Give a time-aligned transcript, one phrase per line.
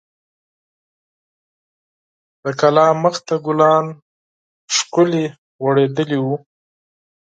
[2.43, 3.85] د کور مخ ته ګلان
[4.75, 5.25] ښکلي
[5.61, 6.35] غوړیدلي وو.